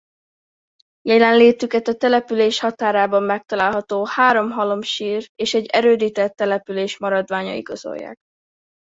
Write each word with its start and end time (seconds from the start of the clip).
Jelenlétüket 1.01 1.87
a 1.87 1.95
település 1.95 2.59
határában 2.59 3.23
megtalálható 3.23 4.05
három 4.05 4.49
halomsír 4.51 5.29
és 5.35 5.53
egy 5.53 5.65
erődített 5.65 6.35
település 6.35 6.97
maradványa 6.97 7.53
igazolják. 7.53 8.17